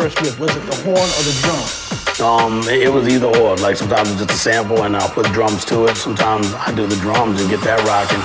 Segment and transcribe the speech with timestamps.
[0.00, 0.38] first with?
[0.38, 1.64] Was it the horn or the drum?
[2.20, 3.56] Um, it, it was either or.
[3.56, 5.96] Like sometimes it's just a sample and I'll put drums to it.
[5.96, 8.20] Sometimes I do the drums and get that rocking.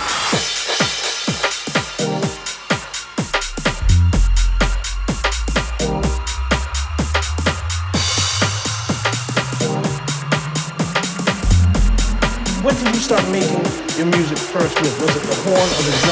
[12.64, 13.64] What did you start making
[13.98, 15.00] your music first with?
[15.00, 16.11] Was it the horn or the drum?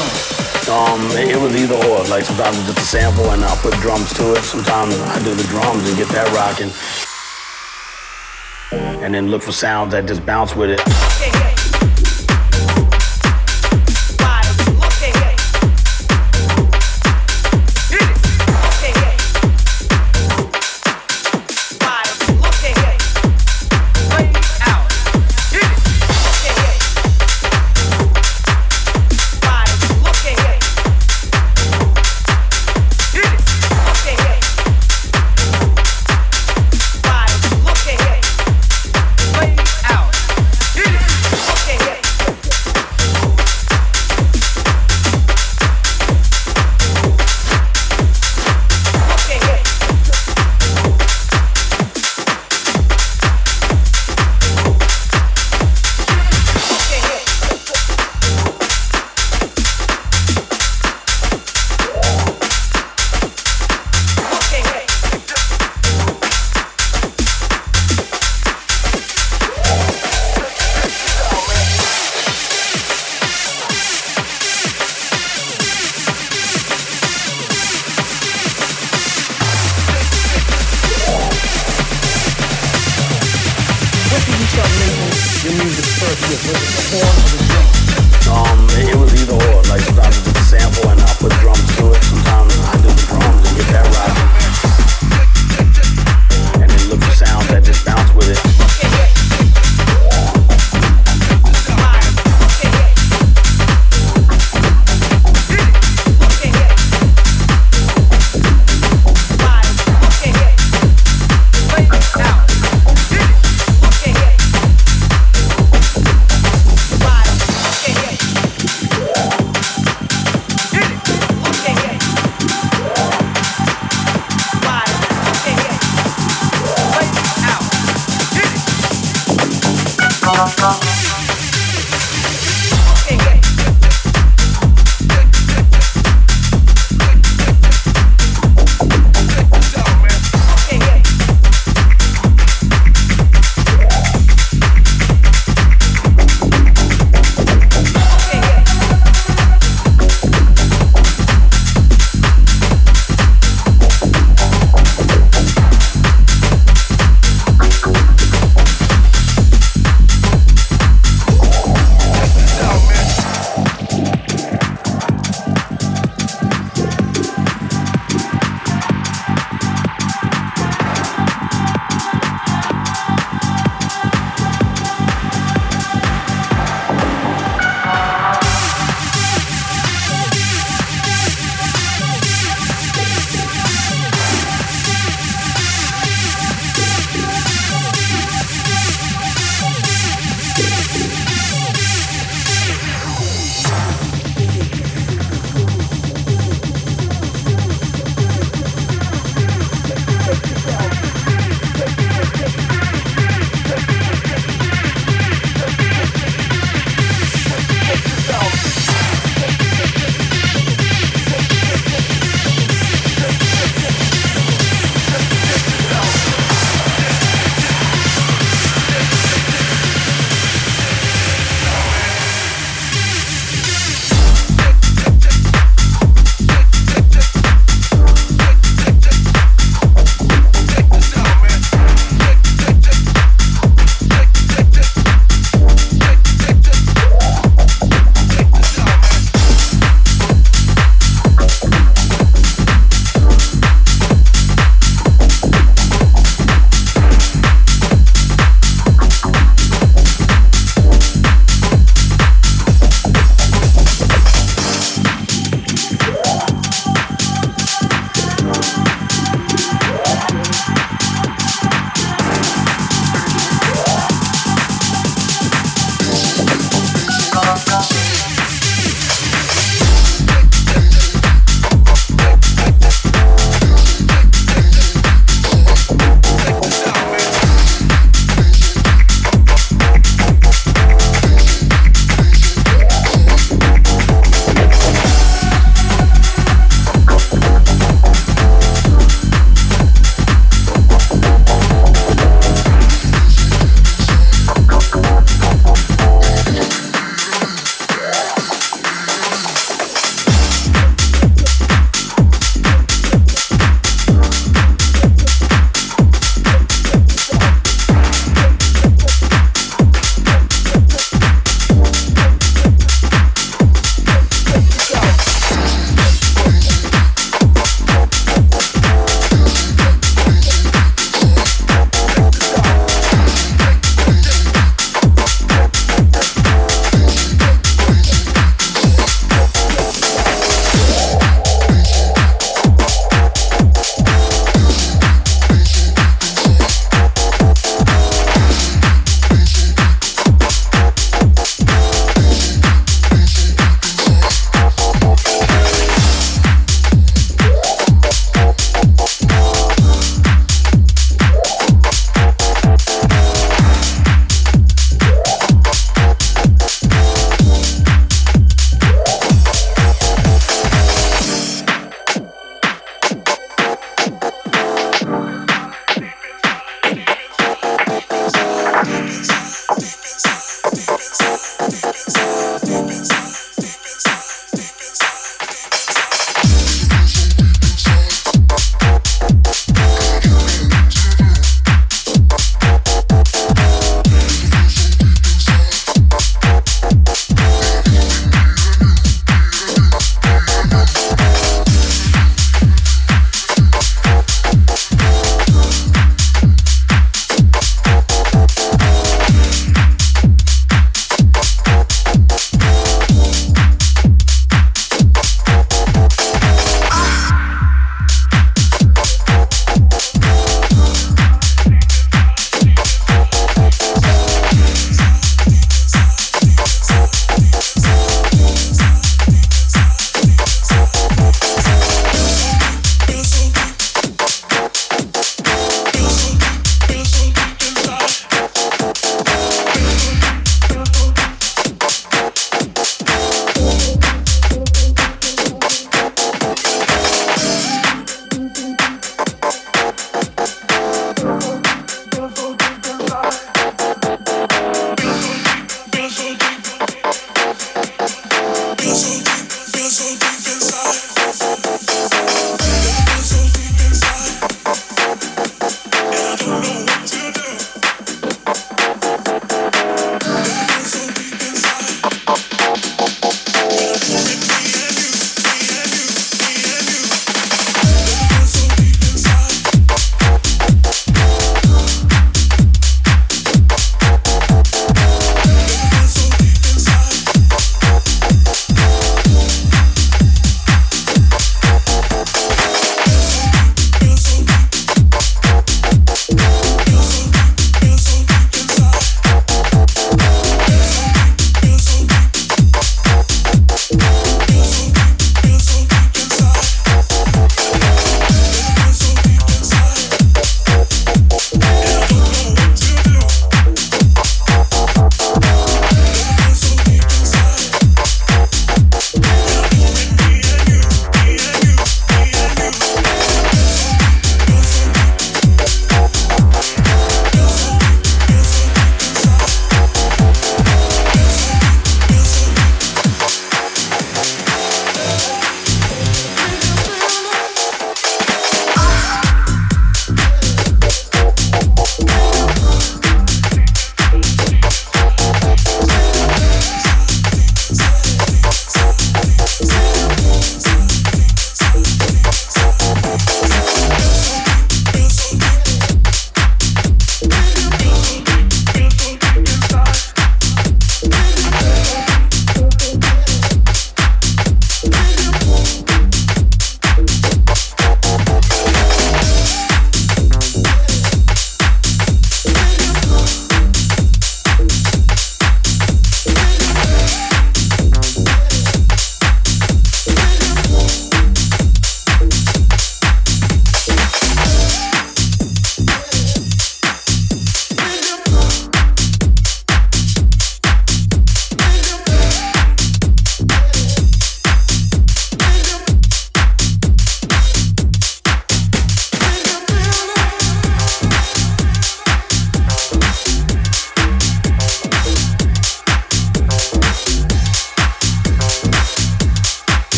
[0.70, 2.04] Um, it, was either or.
[2.06, 4.44] Like sometimes it's just a sample and I'll put drums to it.
[4.44, 6.70] Sometimes I do the drums and get that rocking.
[9.04, 11.09] And then look for sounds that just bounce with it.